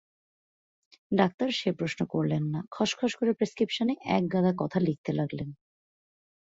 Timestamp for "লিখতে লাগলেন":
4.79-5.49